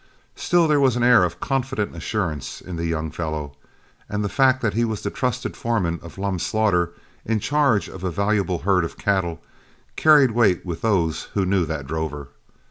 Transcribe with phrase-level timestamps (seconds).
[0.35, 3.55] Still there was an air of confident assurance in the young fellow;
[4.09, 6.89] and the fact that he was the trusted foreman of Lum Slaughter,
[7.23, 9.43] in charge of a valuable herd of cattle,
[9.95, 12.29] carried weight with those who knew that drover.